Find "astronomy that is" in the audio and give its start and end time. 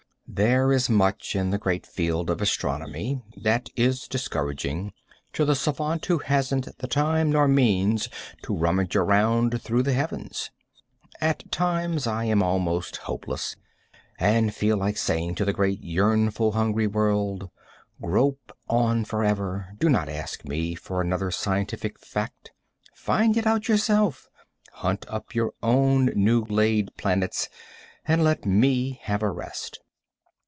2.41-4.07